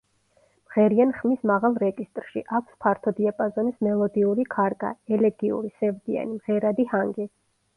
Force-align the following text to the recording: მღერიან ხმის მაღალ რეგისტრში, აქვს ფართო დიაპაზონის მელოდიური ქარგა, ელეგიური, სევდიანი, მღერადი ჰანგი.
მღერიან 0.69 1.11
ხმის 1.17 1.43
მაღალ 1.51 1.75
რეგისტრში, 1.83 2.43
აქვს 2.59 2.79
ფართო 2.85 3.13
დიაპაზონის 3.19 3.77
მელოდიური 3.89 4.47
ქარგა, 4.57 4.91
ელეგიური, 5.19 5.73
სევდიანი, 5.83 6.35
მღერადი 6.41 6.89
ჰანგი. 6.97 7.29